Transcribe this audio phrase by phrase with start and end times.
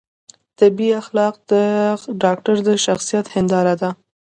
[0.59, 1.53] طبي اخلاق د
[2.23, 3.89] ډاکتر د شخصیت هنداره ده